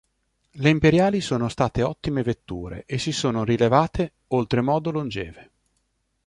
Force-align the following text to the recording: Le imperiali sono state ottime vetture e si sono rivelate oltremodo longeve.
Le 0.53 0.67
imperiali 0.67 1.21
sono 1.21 1.47
state 1.47 1.83
ottime 1.83 2.23
vetture 2.23 2.85
e 2.87 2.97
si 2.97 3.11
sono 3.11 3.43
rivelate 3.43 4.13
oltremodo 4.29 4.89
longeve. 4.89 5.51